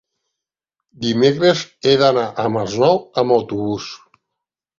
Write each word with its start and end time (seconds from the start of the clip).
dimecres 1.03 1.61
he 1.83 1.93
d'anar 2.03 2.25
al 2.45 2.49
Masnou 2.57 2.99
amb 3.25 3.37
autobús. 3.37 3.93